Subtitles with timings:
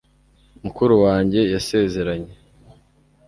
[0.63, 2.33] mukuru wanjye yasezeranye